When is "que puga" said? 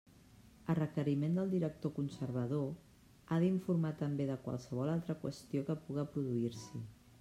5.71-6.13